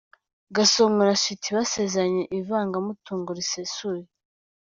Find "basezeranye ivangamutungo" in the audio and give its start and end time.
1.57-3.29